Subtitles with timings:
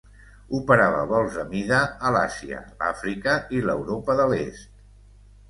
[0.59, 4.85] Operava vols a mida a l'Àsia, l'Àfrica i l'Europa de l'est.